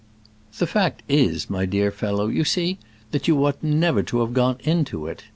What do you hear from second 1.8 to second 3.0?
fellow, you see,